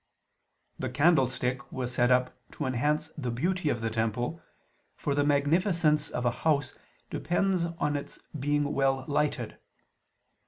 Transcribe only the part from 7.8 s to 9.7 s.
its being well lighted.